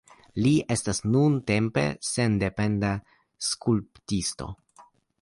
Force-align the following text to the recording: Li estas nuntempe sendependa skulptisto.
Li 0.45 0.53
estas 0.75 1.01
nuntempe 1.15 1.85
sendependa 2.13 2.93
skulptisto. 3.53 4.53